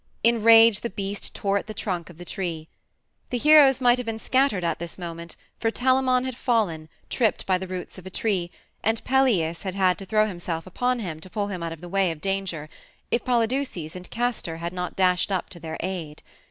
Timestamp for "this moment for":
4.79-5.69